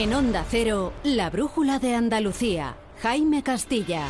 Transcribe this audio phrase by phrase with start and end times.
[0.00, 2.74] En Onda Cero, la brújula de Andalucía.
[3.02, 4.06] Jaime Castilla.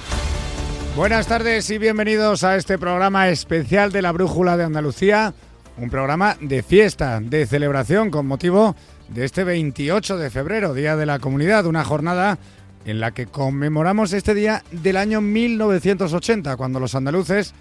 [0.95, 5.35] Buenas tardes y bienvenidos a este programa especial de la brújula de Andalucía.
[5.79, 8.77] Un programa de fiesta, de celebración con motivo
[9.09, 12.39] de este 28 de febrero, Día de la Comunidad, una jornada
[12.85, 17.53] en la que conmemoramos este día del año 1980, cuando los andaluces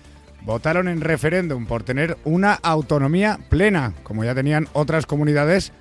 [0.41, 5.73] votaron en referéndum por tener una autonomía plena, como ya tenían otras comunidades,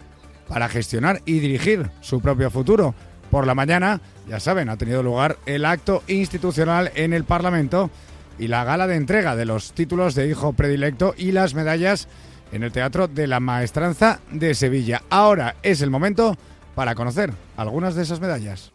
[0.49, 2.95] para gestionar y dirigir su propio futuro.
[3.31, 7.91] Por la mañana, ya saben, ha tenido lugar el acto institucional en el Parlamento
[8.39, 12.09] y la gala de entrega de los títulos de hijo predilecto y las medallas
[12.53, 15.03] en el Teatro de la Maestranza de Sevilla.
[15.11, 16.37] Ahora es el momento
[16.75, 18.73] para conocer algunas de esas medallas.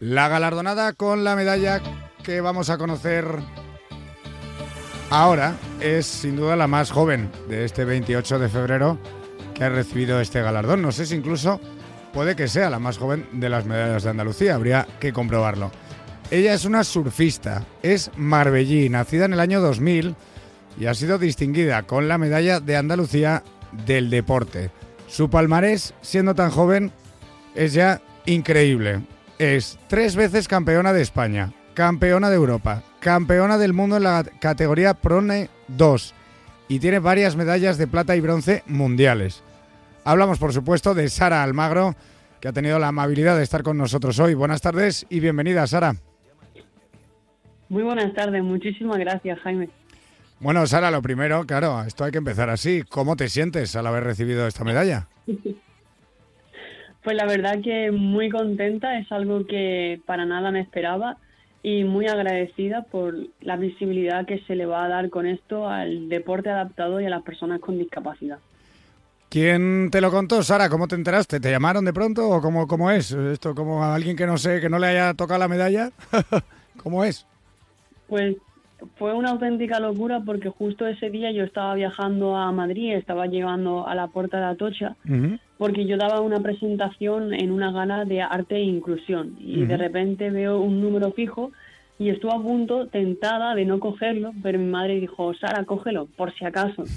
[0.00, 1.80] La galardonada con la medalla
[2.28, 3.24] que vamos a conocer
[5.08, 8.98] ahora es sin duda la más joven de este 28 de febrero
[9.54, 10.82] que ha recibido este galardón.
[10.82, 11.58] No sé si incluso
[12.12, 15.70] puede que sea la más joven de las medallas de Andalucía, habría que comprobarlo.
[16.30, 20.14] Ella es una surfista, es marbellí, nacida en el año 2000
[20.78, 23.42] y ha sido distinguida con la medalla de Andalucía
[23.86, 24.70] del deporte.
[25.06, 26.92] Su palmarés, siendo tan joven,
[27.54, 29.00] es ya increíble.
[29.38, 34.94] Es tres veces campeona de España, campeona de Europa, campeona del mundo en la categoría
[34.94, 36.12] Prone 2
[36.66, 39.44] y tiene varias medallas de plata y bronce mundiales.
[40.02, 41.94] Hablamos, por supuesto, de Sara Almagro,
[42.40, 44.34] que ha tenido la amabilidad de estar con nosotros hoy.
[44.34, 45.94] Buenas tardes y bienvenida, Sara.
[47.68, 49.68] Muy buenas tardes, muchísimas gracias, Jaime.
[50.40, 52.82] Bueno, Sara, lo primero, claro, esto hay que empezar así.
[52.88, 55.06] ¿Cómo te sientes al haber recibido esta medalla?
[57.00, 61.16] Pues la verdad que muy contenta, es algo que para nada me esperaba
[61.62, 66.08] y muy agradecida por la visibilidad que se le va a dar con esto al
[66.08, 68.38] deporte adaptado y a las personas con discapacidad.
[69.28, 70.70] ¿Quién te lo contó, Sara?
[70.70, 71.38] ¿Cómo te enteraste?
[71.38, 73.12] ¿Te llamaron de pronto o cómo, cómo es?
[73.12, 75.90] ¿Esto como a alguien que no sé, que no le haya tocado la medalla?
[76.82, 77.26] ¿Cómo es?
[78.08, 78.36] Pues
[78.96, 83.86] fue una auténtica locura porque justo ese día yo estaba viajando a Madrid, estaba llegando
[83.86, 84.96] a la puerta de Atocha,
[85.58, 90.30] porque yo daba una presentación en una gala de arte e inclusión y de repente
[90.30, 91.50] veo un número fijo
[91.98, 96.32] y estuve a punto, tentada de no cogerlo, pero mi madre dijo, Sara, cógelo, por
[96.34, 96.84] si acaso.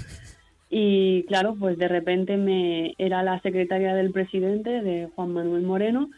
[0.74, 6.08] Y claro, pues de repente me era la secretaria del presidente, de Juan Manuel Moreno,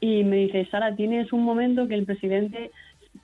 [0.00, 2.70] y me dice, Sara, tienes un momento que el presidente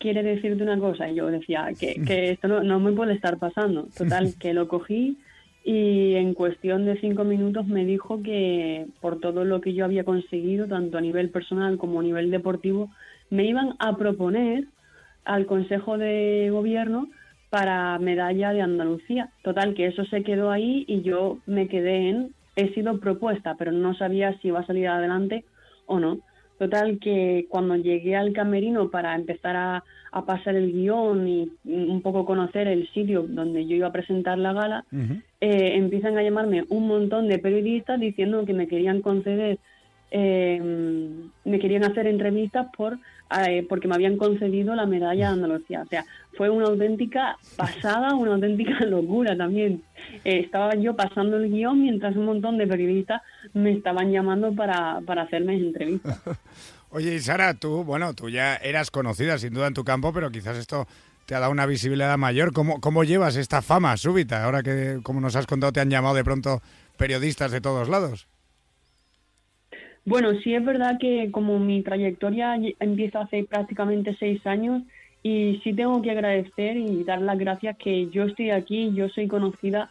[0.00, 1.08] quiere decirte una cosa.
[1.08, 3.86] Y yo decía que, que esto no, no me puede estar pasando.
[3.96, 5.18] Total, que lo cogí
[5.64, 10.04] y en cuestión de cinco minutos me dijo que por todo lo que yo había
[10.04, 12.90] conseguido, tanto a nivel personal como a nivel deportivo,
[13.30, 14.64] me iban a proponer
[15.24, 17.08] al Consejo de Gobierno
[17.50, 19.30] para medalla de Andalucía.
[19.42, 23.72] Total, que eso se quedó ahí y yo me quedé en, he sido propuesta, pero
[23.72, 25.44] no sabía si iba a salir adelante
[25.86, 26.18] o no.
[26.62, 32.00] Total, que cuando llegué al camerino para empezar a, a pasar el guion y un
[32.02, 34.84] poco conocer el sitio donde yo iba a presentar la gala,
[35.40, 39.58] eh, empiezan a llamarme un montón de periodistas diciendo que me querían conceder,
[40.12, 40.62] eh,
[41.44, 42.96] me querían hacer entrevistas por
[43.46, 45.82] eh, porque me habían concedido la medalla de Andalucía.
[45.82, 46.04] O sea,
[46.36, 49.82] fue una auténtica pasada, una auténtica locura también.
[50.24, 53.22] estaba yo pasando el guion mientras un montón de periodistas
[53.54, 56.20] me estaban llamando para, para hacerme entrevistas.
[56.90, 60.58] Oye, Sara, tú, bueno, tú ya eras conocida sin duda en tu campo, pero quizás
[60.58, 60.86] esto
[61.24, 62.52] te ha dado una visibilidad mayor.
[62.52, 64.44] ¿Cómo, cómo llevas esta fama súbita?
[64.44, 66.60] Ahora que, como nos has contado, te han llamado de pronto
[66.98, 68.28] periodistas de todos lados.
[70.04, 74.82] Bueno, sí es verdad que como mi trayectoria empieza hace prácticamente seis años
[75.22, 79.28] y sí tengo que agradecer y dar las gracias que yo estoy aquí, yo soy
[79.28, 79.90] conocida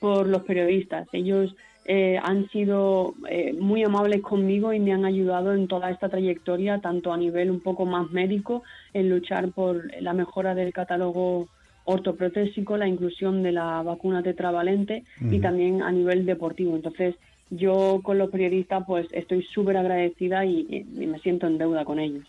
[0.00, 1.06] por los periodistas.
[1.12, 1.54] Ellos
[1.84, 6.80] eh, han sido eh, muy amables conmigo y me han ayudado en toda esta trayectoria,
[6.80, 11.48] tanto a nivel un poco más médico, en luchar por la mejora del catálogo
[11.84, 16.74] ortoprotésico, la inclusión de la vacuna tetravalente y también a nivel deportivo.
[16.74, 17.14] Entonces,
[17.50, 21.98] yo con los periodistas pues estoy súper agradecida y, y, me siento en deuda con
[21.98, 22.24] ellos.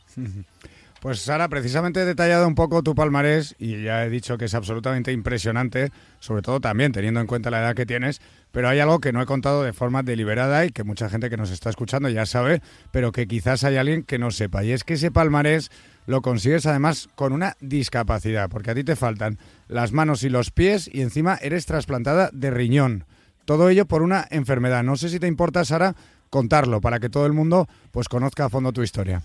[1.06, 4.56] Pues Sara, precisamente he detallado un poco tu palmarés y ya he dicho que es
[4.56, 8.22] absolutamente impresionante, sobre todo también teniendo en cuenta la edad que tienes,
[8.52, 11.38] pero hay algo que no he contado de forma deliberada y que mucha gente que
[11.38, 14.84] nos está escuchando ya sabe, pero que quizás hay alguien que no sepa, y es
[14.84, 15.70] que ese palmarés
[16.08, 19.38] lo consigues además con una discapacidad, porque a ti te faltan
[19.68, 23.06] las manos y los pies y encima eres trasplantada de riñón.
[23.46, 24.84] Todo ello por una enfermedad.
[24.84, 25.96] No sé si te importa, Sara,
[26.30, 29.22] contarlo para que todo el mundo pues conozca a fondo tu historia.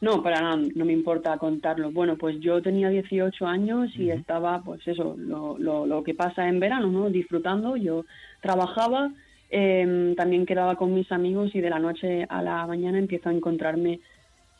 [0.00, 1.92] No, para nada, no me importa contarlo.
[1.92, 6.48] Bueno, pues yo tenía 18 años y estaba, pues eso, lo, lo, lo, que pasa
[6.48, 7.10] en verano, ¿no?
[7.10, 7.76] Disfrutando.
[7.76, 8.06] Yo
[8.40, 9.12] trabajaba,
[9.50, 13.34] eh, también quedaba con mis amigos y de la noche a la mañana empiezo a
[13.34, 14.00] encontrarme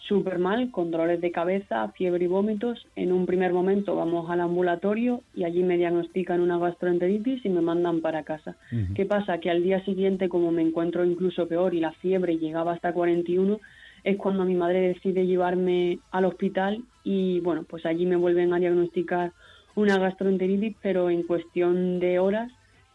[0.08, 2.86] súper mal, con dolores de cabeza, fiebre y vómitos.
[2.96, 7.60] En un primer momento vamos al ambulatorio y allí me diagnostican una gastroenteritis y me
[7.60, 8.56] mandan para casa.
[8.94, 9.38] ¿Qué pasa?
[9.38, 13.60] Que al día siguiente, como me encuentro incluso peor y la fiebre llegaba hasta 41,
[14.02, 18.58] es cuando mi madre decide llevarme al hospital y bueno, pues allí me vuelven a
[18.58, 19.32] diagnosticar
[19.74, 22.50] una gastroenteritis, pero en cuestión de horas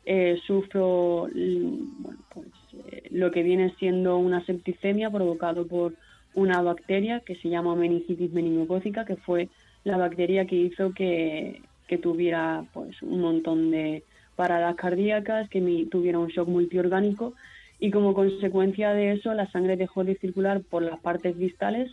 [0.06, 2.48] eh, sufro bueno, pues,
[2.92, 5.94] eh, lo que viene siendo una septicemia provocado por
[6.36, 9.50] una bacteria que se llama meningitis meningocócica, que fue
[9.84, 14.04] la bacteria que hizo que, que tuviera pues un montón de
[14.36, 17.34] paradas cardíacas, que me, tuviera un shock multiorgánico
[17.80, 21.92] y como consecuencia de eso la sangre dejó de circular por las partes distales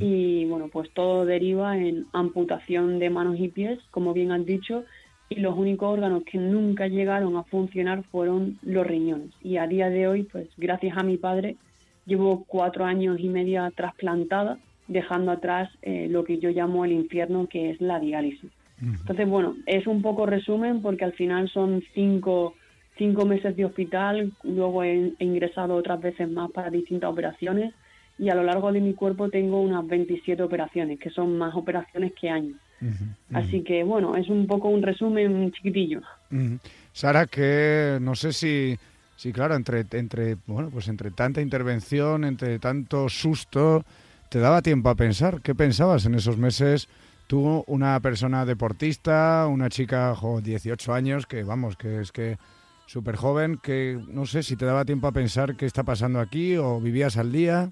[0.00, 4.84] y bueno, pues todo deriva en amputación de manos y pies, como bien has dicho,
[5.28, 9.30] y los únicos órganos que nunca llegaron a funcionar fueron los riñones.
[9.40, 11.54] Y a día de hoy, pues gracias a mi padre,
[12.08, 14.58] llevo cuatro años y media trasplantada,
[14.88, 18.50] dejando atrás eh, lo que yo llamo el infierno, que es la diálisis.
[18.80, 22.54] Entonces, bueno, es un poco resumen porque al final son cinco
[22.98, 27.72] cinco meses de hospital, luego he, ingresado otras veces más para distintas operaciones
[28.18, 32.12] y a lo largo de mi cuerpo tengo unas 27 operaciones, que son más operaciones
[32.20, 32.56] que años.
[33.32, 36.00] Así que bueno, es un poco un resumen chiquitillo.
[36.92, 38.76] Sara, que no sé si,
[39.18, 43.84] si claro, entre, entre, bueno, pues entre tanta intervención, entre tanto susto,
[44.28, 45.42] ¿te daba tiempo a pensar?
[45.42, 46.88] ¿Qué pensabas en esos meses?
[47.26, 52.38] Tú, una persona deportista, una chica de 18 años, que vamos, que es que
[52.86, 56.56] súper joven, que no sé si te daba tiempo a pensar qué está pasando aquí
[56.56, 57.70] o vivías al día.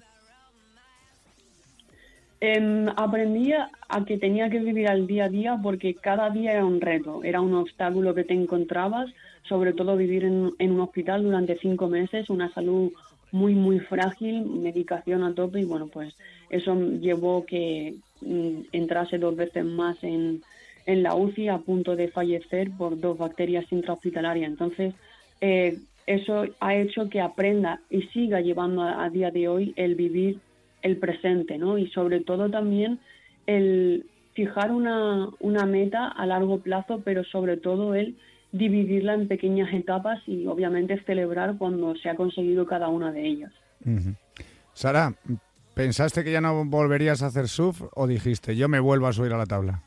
[2.41, 3.69] Eh, aprendí a
[4.05, 7.39] que tenía que vivir al día a día porque cada día era un reto, era
[7.39, 9.09] un obstáculo que te encontrabas,
[9.47, 12.91] sobre todo vivir en, en un hospital durante cinco meses, una salud
[13.31, 16.15] muy, muy frágil, medicación a tope y bueno, pues
[16.49, 20.41] eso llevó que mm, entrase dos veces más en,
[20.85, 24.49] en la UCI a punto de fallecer por dos bacterias intrahospitalarias.
[24.49, 24.93] Entonces,
[25.41, 30.39] eh, eso ha hecho que aprenda y siga llevando a, día de hoy el vivir
[30.81, 31.77] el presente, ¿no?
[31.77, 32.99] Y sobre todo también
[33.45, 38.15] el fijar una, una meta a largo plazo, pero sobre todo el
[38.51, 43.51] dividirla en pequeñas etapas y obviamente celebrar cuando se ha conseguido cada una de ellas.
[44.73, 45.13] Sara,
[45.73, 49.33] ¿pensaste que ya no volverías a hacer surf o dijiste yo me vuelvo a subir
[49.33, 49.83] a la tabla?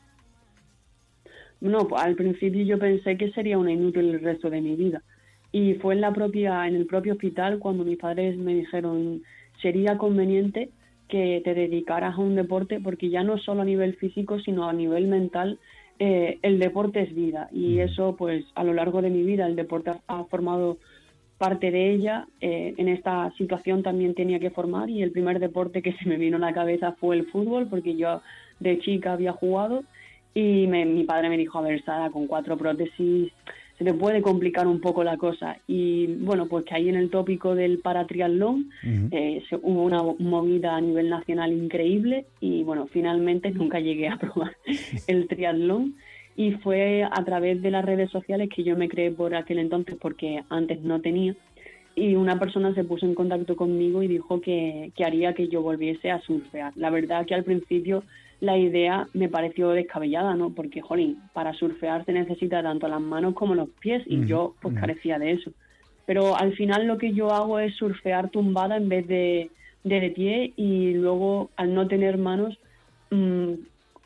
[1.59, 5.03] No, al principio yo pensé que sería una inútil el resto de mi vida.
[5.51, 9.21] Y fue en la propia, en el propio hospital cuando mis padres me dijeron
[9.61, 10.69] sería conveniente
[11.07, 14.73] que te dedicaras a un deporte porque ya no solo a nivel físico sino a
[14.73, 15.59] nivel mental
[16.03, 17.47] eh, el deporte es vida.
[17.51, 20.79] Y eso pues a lo largo de mi vida el deporte ha, formado
[21.37, 22.27] parte de ella.
[22.41, 26.17] Eh, en esta situación también tenía que formar y el primer deporte que se me
[26.17, 28.23] vino a la cabeza fue el fútbol porque yo
[28.59, 29.83] de chica había jugado.
[30.33, 33.31] Y mi padre me dijo, a ver, Sara, con cuatro prótesis
[33.81, 35.57] se te puede complicar un poco la cosa.
[35.67, 40.81] Y bueno, pues que ahí en el tópico del paratriatlón eh, hubo una movida a
[40.81, 44.55] nivel nacional increíble y bueno, finalmente nunca llegué a probar
[45.07, 45.95] el triatlón.
[46.37, 49.95] Y fue a través de las redes sociales que yo me creé por aquel entonces
[49.99, 51.35] porque antes no tenía.
[51.95, 55.63] Y una persona se puso en contacto conmigo y dijo que, que haría que yo
[55.63, 56.71] volviese a surfear.
[56.75, 58.03] La verdad que al principio
[58.41, 60.49] la idea me pareció descabellada, ¿no?
[60.49, 64.75] Porque, jolín, para surfear se necesita tanto las manos como los pies y yo pues
[64.75, 65.51] carecía de eso.
[66.05, 69.49] Pero al final lo que yo hago es surfear tumbada en vez de
[69.83, 72.57] de, pie y luego al no tener manos
[73.09, 73.53] mmm,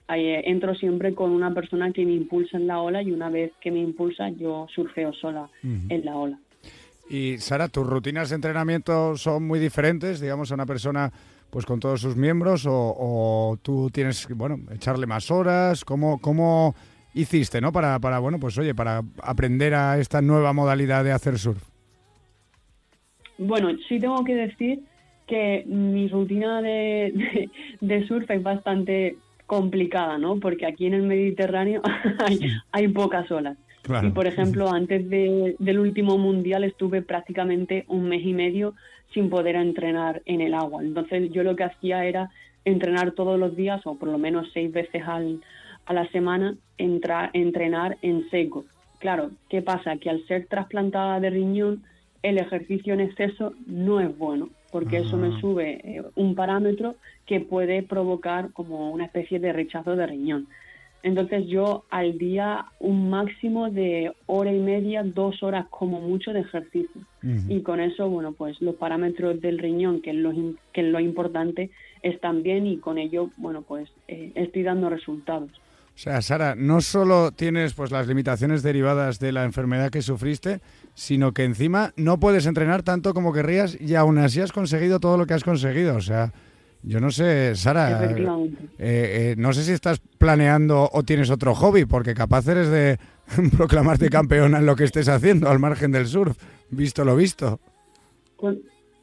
[0.07, 3.71] entro siempre con una persona que me impulsa en la ola y una vez que
[3.71, 6.39] me impulsa yo surfeo sola en la ola.
[7.09, 11.11] Y Sara, tus rutinas de entrenamiento son muy diferentes, digamos, a una persona
[11.55, 15.85] pues con todos sus miembros o, tú tienes que, bueno, echarle más horas?
[15.85, 16.75] ¿Cómo, cómo
[17.13, 17.71] hiciste, no?
[17.71, 21.63] Para, para, bueno, pues oye, para aprender a esta nueva modalidad de hacer surf.
[23.37, 24.81] Bueno, sí tengo que decir
[25.27, 30.41] que mi rutina de, de, surf es bastante complicada, ¿no?
[30.41, 31.81] Porque aquí en el Mediterráneo
[32.25, 32.37] hay,
[32.73, 33.57] hay pocas olas.
[34.03, 38.73] Y por ejemplo, antes del último mundial estuve prácticamente un mes y medio
[39.13, 40.83] sin poder entrenar en el agua.
[40.83, 42.29] Entonces yo lo que hacía era
[42.65, 45.41] entrenar todos los días o por lo menos seis veces al,
[45.85, 48.65] a la semana, entrenar en seco.
[48.99, 49.97] Claro, ¿qué pasa?
[49.97, 51.83] Que al ser trasplantada de riñón,
[52.23, 56.95] el ejercicio en exceso no es bueno, porque eso me sube eh, un parámetro
[57.27, 60.47] que puede provocar como una especie de rechazo de riñón.
[61.05, 66.39] Entonces yo al día un máximo de hora y media, dos horas como mucho de
[66.39, 66.99] ejercicio.
[67.47, 70.31] Y con eso, bueno, pues los parámetros del riñón, que es lo,
[70.73, 71.69] que es lo importante,
[72.01, 75.49] están bien y con ello, bueno, pues eh, estoy dando resultados.
[75.51, 80.59] O sea, Sara, no solo tienes pues las limitaciones derivadas de la enfermedad que sufriste,
[80.95, 85.17] sino que encima no puedes entrenar tanto como querrías y aún así has conseguido todo
[85.17, 85.95] lo que has conseguido.
[85.95, 86.33] O sea,
[86.87, 88.15] yo no sé, Sara, eh,
[88.77, 92.97] eh, no sé si estás planeando o tienes otro hobby, porque capaz eres de
[93.57, 96.37] proclamarte campeona en lo que estés haciendo al margen del surf,
[96.69, 97.59] visto lo visto.
[98.37, 98.57] Pues,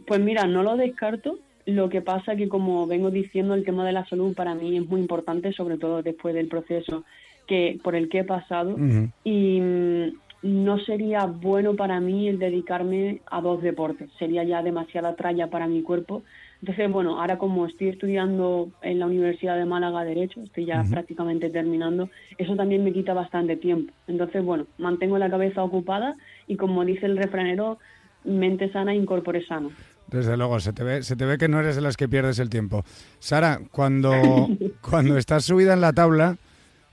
[0.07, 3.93] pues mira, no lo descarto, lo que pasa que, como vengo diciendo, el tema de
[3.93, 7.05] la salud para mí es muy importante, sobre todo después del proceso
[7.47, 8.77] que por el que he pasado.
[9.25, 10.13] Y mm,
[10.43, 14.11] no sería bueno para mí el dedicarme a dos deportes.
[14.19, 16.23] Sería ya demasiada tralla para mi cuerpo.
[16.63, 21.51] Entonces, bueno, ahora como estoy estudiando en la Universidad de Málaga Derecho, estoy ya prácticamente
[21.51, 23.93] terminando, eso también me quita bastante tiempo.
[24.07, 26.15] Entonces, bueno, mantengo la cabeza ocupada
[26.47, 27.79] y como dice el refranero,
[28.23, 29.73] mente sana, incorpore sano.
[30.07, 32.39] Desde luego, se te, ve, se te ve que no eres de las que pierdes
[32.39, 32.85] el tiempo.
[33.19, 34.13] Sara, cuando,
[34.89, 36.37] cuando estás subida en la tabla,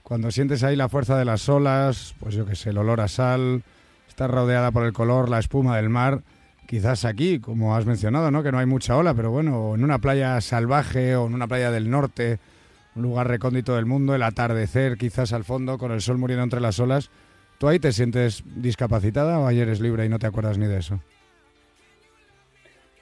[0.02, 3.06] cuando sientes ahí la fuerza de las olas, pues yo qué sé, el olor a
[3.06, 3.62] sal,
[4.08, 6.22] estás rodeada por el color, la espuma del mar,
[6.70, 8.44] quizás aquí, como has mencionado, ¿no?
[8.44, 11.72] que no hay mucha ola, pero bueno, en una playa salvaje o en una playa
[11.72, 12.38] del norte,
[12.94, 16.60] un lugar recóndito del mundo, el atardecer quizás al fondo, con el sol muriendo entre
[16.60, 17.10] las olas,
[17.58, 20.78] ¿tú ahí te sientes discapacitada o ayer eres libre y no te acuerdas ni de
[20.78, 21.00] eso?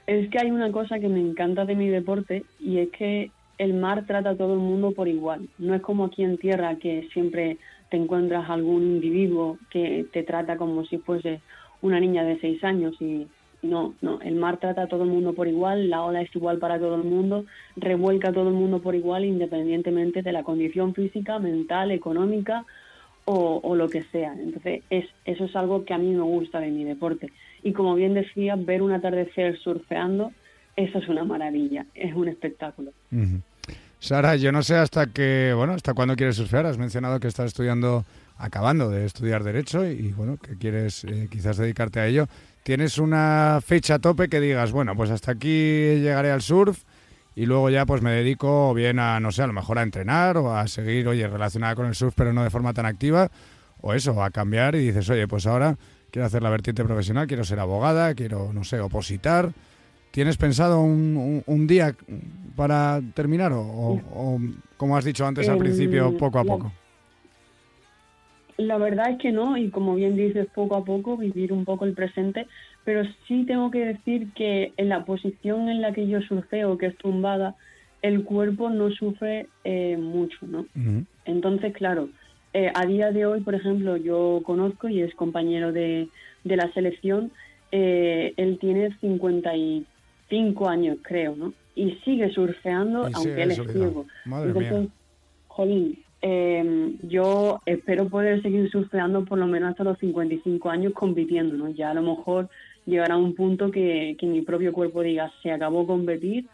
[0.07, 3.75] Es que hay una cosa que me encanta de mi deporte y es que el
[3.75, 5.47] mar trata a todo el mundo por igual.
[5.59, 7.59] No es como aquí en tierra que siempre
[7.91, 11.39] te encuentras algún individuo que te trata como si fuese
[11.83, 13.27] una niña de seis años y
[13.61, 16.59] no, no, el mar trata a todo el mundo por igual, la ola es igual
[16.59, 20.93] para todo el mundo, revuelca a todo el mundo por igual independientemente de la condición
[20.93, 22.65] física, mental, económica
[23.25, 24.33] o, lo que sea.
[24.33, 27.31] Entonces es, eso es algo que a mí me gusta de mi deporte
[27.63, 30.31] y como bien decía, ver un atardecer surfeando,
[30.75, 32.91] eso es una maravilla, es un espectáculo.
[33.99, 36.65] Sara, yo no sé hasta qué, bueno, hasta cuándo quieres surfear.
[36.65, 38.05] Has mencionado que estás estudiando,
[38.37, 42.27] acabando de estudiar Derecho y, bueno, que quieres eh, quizás dedicarte a ello.
[42.63, 46.83] ¿Tienes una fecha tope que digas, bueno, pues hasta aquí llegaré al surf
[47.35, 50.37] y luego ya pues me dedico bien a, no sé, a lo mejor a entrenar
[50.37, 53.31] o a seguir, oye, relacionada con el surf pero no de forma tan activa
[53.81, 55.77] o eso, a cambiar y dices, oye, pues ahora
[56.11, 59.53] quiero hacer la vertiente profesional, quiero ser abogada, quiero, no sé, opositar.
[60.11, 61.95] ¿Tienes pensado un, un, día
[62.55, 64.39] para terminar o,
[64.75, 66.73] como has dicho antes al em, principio, poco a poco?
[68.59, 71.85] La verdad es que no, y como bien dices, poco a poco, vivir un poco
[71.85, 72.45] el presente,
[72.83, 76.87] pero sí tengo que decir que en la posición en la que yo surfeo, que
[76.87, 77.55] es tumbada,
[78.01, 80.65] el cuerpo no sufre eh, mucho, ¿no?
[81.23, 82.09] Entonces, claro,
[82.53, 86.09] eh, a día de hoy, por ejemplo, yo conozco y es compañero de,
[86.43, 87.31] de la selección,
[87.71, 91.53] eh, él tiene 55 años, creo, ¿no?
[91.75, 94.05] Y sigue surfeando, aunque él es ciego.
[94.25, 94.89] Entonces,
[95.47, 101.55] jolín, eh, yo espero poder seguir surfeando por lo menos hasta los 55 años compitiendo,
[101.55, 101.69] ¿no?
[101.69, 102.49] Ya a lo mejor
[102.85, 106.47] llegará un punto que, que mi propio cuerpo diga, se acabó competir,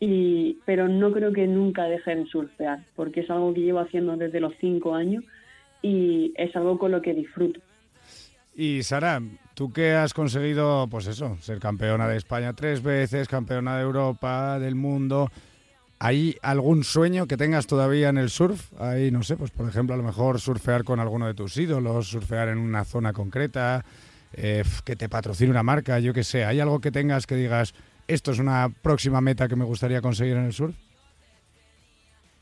[0.00, 4.16] y, pero no creo que nunca deje de surfear, porque es algo que llevo haciendo
[4.16, 5.22] desde los 5 años
[5.80, 7.60] y es algo con lo que disfruto.
[8.54, 9.22] Y Sara,
[9.54, 14.58] tú que has conseguido, pues eso, ser campeona de España tres veces, campeona de Europa,
[14.58, 15.30] del mundo,
[16.02, 18.72] ¿hay algún sueño que tengas todavía en el surf?
[18.80, 22.08] Hay, no sé, pues por ejemplo, a lo mejor surfear con alguno de tus ídolos,
[22.08, 23.84] surfear en una zona concreta,
[24.32, 26.44] eh, que te patrocine una marca, yo qué sé.
[26.44, 27.72] ¿Hay algo que tengas que digas,
[28.08, 30.74] esto es una próxima meta que me gustaría conseguir en el surf?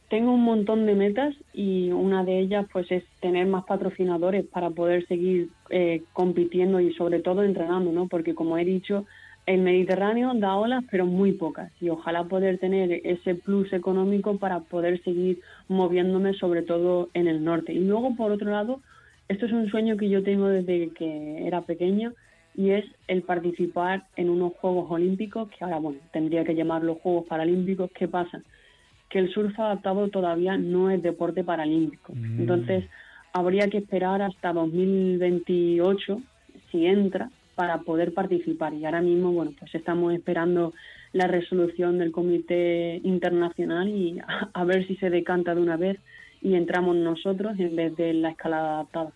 [0.08, 4.70] Tengo un montón de metas y una de ellas pues es tener más patrocinadores para
[4.70, 8.08] poder seguir eh, compitiendo y sobre todo entrenando, ¿no?
[8.08, 9.04] Porque como he dicho,
[9.46, 14.60] el Mediterráneo da olas pero muy pocas y ojalá poder tener ese plus económico para
[14.60, 17.72] poder seguir moviéndome sobre todo en el norte.
[17.72, 18.80] Y luego por otro lado,
[19.28, 22.12] esto es un sueño que yo tengo desde que era pequeño
[22.54, 27.26] y es el participar en unos Juegos Olímpicos, que ahora bueno, tendría que llamarlos Juegos
[27.26, 28.42] Paralímpicos, ¿qué pasa?
[29.10, 32.14] que el surf adaptado todavía no es deporte paralímpico.
[32.14, 32.40] Mm.
[32.40, 32.84] Entonces,
[33.32, 36.22] habría que esperar hasta 2028,
[36.70, 37.28] si entra,
[37.60, 38.72] para poder participar.
[38.72, 40.72] Y ahora mismo, bueno, pues estamos esperando
[41.12, 44.18] la resolución del Comité Internacional y
[44.54, 46.00] a, ver si se decanta de una vez
[46.40, 49.10] y entramos nosotros en vez de la escalada adaptada.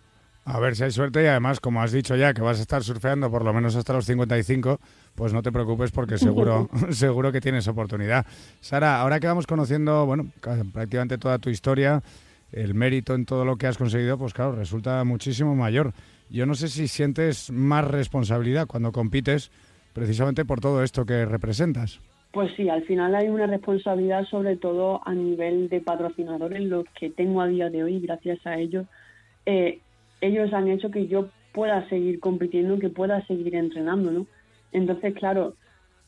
[0.45, 2.83] A ver si hay suerte y además, como has dicho ya, que vas a estar
[2.83, 4.79] surfeando por lo menos hasta los 55,
[5.15, 8.27] pues no te preocupes porque seguro, seguro que tienes oportunidad.
[8.61, 10.27] Sara, ahora que vamos conociendo, bueno,
[10.71, 12.03] prácticamente toda tu historia,
[12.51, 15.93] el mérito en todo lo que has conseguido, pues claro, resulta muchísimo mayor.
[16.29, 19.51] Yo no sé si sientes más responsabilidad cuando compites
[19.93, 22.01] precisamente por todo esto que representas.
[22.31, 27.09] Pues sí, al final hay una responsabilidad sobre todo a nivel de patrocinadores, los que
[27.09, 28.85] tengo a día de hoy, gracias a ellos.
[29.45, 29.79] Eh,
[30.19, 34.27] ellos han hecho que yo pueda seguir compitiendo, que pueda seguir entrenando, ¿no?
[34.73, 35.55] Entonces, claro,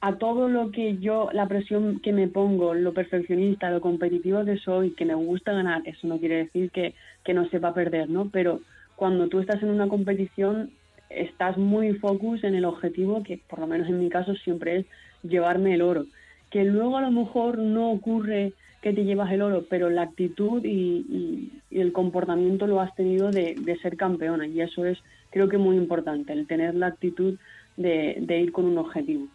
[0.01, 4.57] a todo lo que yo, la presión que me pongo, lo perfeccionista, lo competitivo que
[4.57, 6.93] soy, que me gusta ganar, eso no quiere decir que,
[7.23, 8.29] que no sepa perder, ¿no?
[8.29, 8.59] Pero
[8.97, 10.71] cuando tú estás en una competición,
[11.09, 14.85] estás muy focus en el objetivo, que por lo menos en mi caso siempre es
[15.21, 16.07] llevarme el oro.
[16.49, 20.65] Que luego a lo mejor no ocurre que te llevas el oro, pero la actitud
[20.65, 24.97] y, el comportamiento lo has tenido de, ser campeona y eso es
[25.29, 27.37] creo que muy importante, el tener la actitud
[27.75, 29.27] de, ir con un objetivo.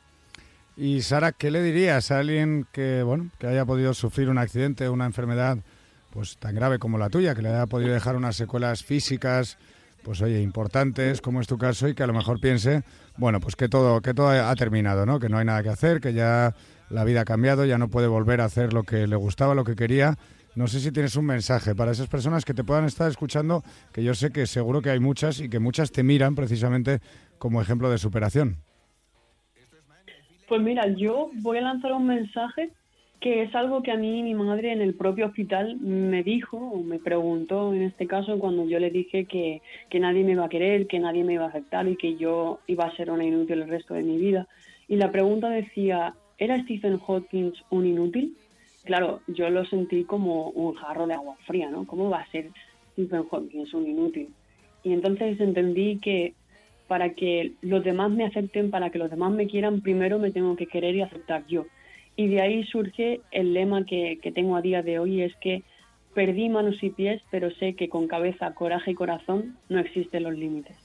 [0.76, 4.88] Y Sara, ¿qué le dirías a alguien que bueno que haya podido sufrir un accidente,
[4.88, 5.59] una enfermedad
[6.12, 9.59] pues tan grave como la tuya, que le haya podido dejar unas secuelas físicas,
[10.04, 12.83] pues oye, importantes, como es tu caso, y que a lo mejor piense,
[13.16, 15.19] bueno, pues que todo, que todo ha terminado, ¿no?
[15.19, 16.54] Que no hay nada que hacer, que ya
[16.90, 19.64] la vida ha cambiado, ya no puede volver a hacer lo que le gustaba, lo
[19.64, 20.19] que quería.
[20.54, 24.04] No sé si tienes un mensaje para esas personas que te puedan estar escuchando, que
[24.04, 27.00] yo sé que seguro que hay muchas y que muchas te miran precisamente
[27.38, 28.59] como ejemplo de superación.
[30.47, 32.71] Pues mira, yo voy a lanzar un mensaje
[33.23, 36.83] que es algo que a mí mi madre en el propio hospital me dijo o
[36.83, 40.49] me preguntó en este caso cuando yo le dije que, que nadie me iba a
[40.49, 43.62] querer, que nadie me iba a aceptar y que yo iba a ser una inútil
[43.62, 44.49] el resto de mi vida.
[44.88, 48.37] Y la pregunta decía, ¿Era Stephen Hawking un inútil?
[48.83, 51.87] Claro, yo lo sentí como un jarro de agua fría, ¿no?
[51.87, 52.50] ¿Cómo va a ser
[52.95, 54.29] Stephen Hawking un inútil?
[54.83, 56.35] Y entonces entendí que
[56.88, 60.57] para que los demás me acepten, para que los demás me quieran, primero me tengo
[60.57, 61.67] que querer y aceptar yo.
[62.16, 65.62] Y de ahí surge el lema que, tengo a día de hoy, es que
[66.14, 70.35] perdí manos y pies, pero sé que con cabeza, coraje y corazón no existen los
[70.35, 70.77] límites.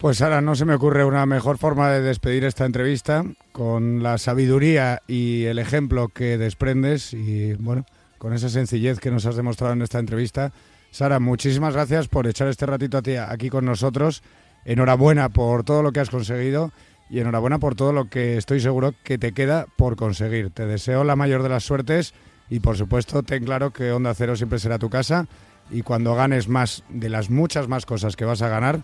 [0.00, 4.18] Pues ahora no se me ocurre una mejor forma de despedir esta entrevista con la
[4.18, 7.84] sabiduría y el ejemplo que desprendes y bueno,
[8.18, 10.52] con esa sencillez que nos has demostrado en esta entrevista.
[10.90, 14.22] Sara, muchísimas gracias por echar este ratito aquí con nosotros.
[14.64, 16.72] Enhorabuena por todo lo que has conseguido
[17.10, 20.50] y enhorabuena por todo lo que estoy seguro que te queda por conseguir.
[20.50, 22.14] Te deseo la mayor de las suertes
[22.50, 25.26] y por supuesto ten claro que Onda Cero siempre será tu casa
[25.70, 28.80] y cuando ganes más de las muchas más cosas que vas a ganar,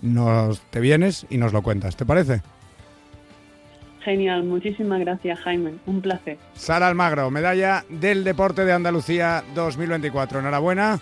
[0.00, 1.96] nos te vienes y nos lo cuentas.
[1.96, 2.42] ¿Te parece?
[4.04, 6.38] Genial, muchísimas gracias Jaime, un placer.
[6.54, 10.40] Sara Almagro, medalla del Deporte de Andalucía 2024.
[10.40, 10.98] Enhorabuena.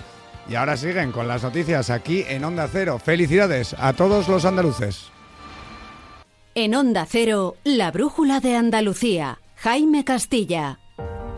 [0.49, 2.99] Y ahora siguen con las noticias aquí en Onda Cero.
[2.99, 5.13] Felicidades a todos los andaluces.
[6.55, 9.41] En Onda Cero, la brújula de Andalucía.
[9.57, 10.79] Jaime Castilla.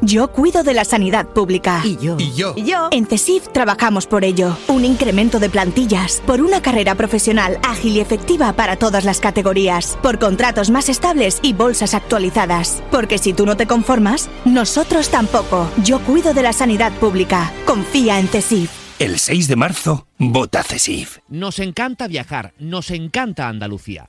[0.03, 1.83] Yo cuido de la sanidad pública.
[1.85, 2.17] Y yo.
[2.19, 2.55] Y yo.
[2.57, 2.89] Y yo.
[2.91, 4.57] En CESIF trabajamos por ello.
[4.69, 6.23] Un incremento de plantillas.
[6.25, 9.99] Por una carrera profesional ágil y efectiva para todas las categorías.
[10.03, 12.83] Por contratos más estables y bolsas actualizadas.
[12.91, 15.71] Porque si tú no te conformas, nosotros tampoco.
[15.85, 17.53] Yo cuido de la sanidad pública.
[17.67, 18.71] Confía en CESIF.
[18.99, 21.19] El 6 de marzo, vota CESIF.
[21.29, 22.55] Nos encanta viajar.
[22.59, 24.09] Nos encanta Andalucía.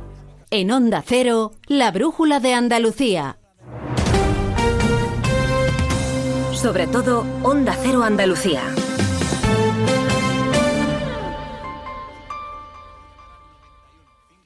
[0.53, 3.37] En Onda Cero, la Brújula de Andalucía.
[6.51, 8.61] Sobre todo, Onda Cero Andalucía.